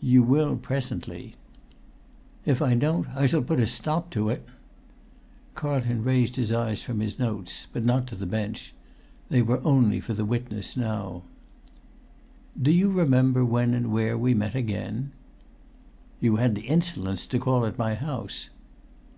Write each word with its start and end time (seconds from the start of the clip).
"You 0.00 0.22
will 0.22 0.56
presently." 0.56 1.34
"If 2.46 2.62
I 2.62 2.72
don't 2.72 3.06
I 3.14 3.26
shall 3.26 3.42
put 3.42 3.60
a 3.60 3.66
stop 3.66 4.08
to 4.12 4.30
it!" 4.30 4.42
Carlton 5.54 6.02
raised 6.02 6.36
his 6.36 6.50
eyes 6.50 6.80
from 6.82 7.00
his 7.00 7.18
notes, 7.18 7.66
but 7.74 7.84
not 7.84 8.06
to 8.06 8.14
the 8.14 8.24
bench; 8.24 8.72
they 9.28 9.42
were 9.42 9.60
only 9.66 10.00
for 10.00 10.14
the 10.14 10.24
witness 10.24 10.78
now. 10.78 11.24
[Pg 12.54 12.62
170]"Do 12.70 12.70
you 12.70 12.90
remember 12.90 13.44
when 13.44 13.74
and 13.74 13.92
where 13.92 14.16
we 14.16 14.32
met 14.32 14.54
again?" 14.54 15.12
"You 16.20 16.36
had 16.36 16.54
the 16.54 16.68
insolence 16.68 17.26
to 17.26 17.38
call 17.38 17.66
at 17.66 17.76
my 17.76 17.96
house." 17.96 18.48